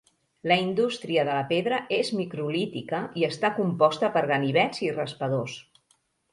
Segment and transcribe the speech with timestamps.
[0.51, 5.63] La indústria de la pedra és microlítica i està composta per ganivets i raspadors.